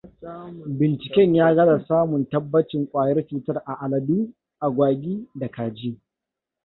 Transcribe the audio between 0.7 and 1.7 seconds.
Binciken ya